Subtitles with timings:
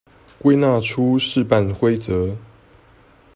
[0.41, 2.35] 歸納出試辦規則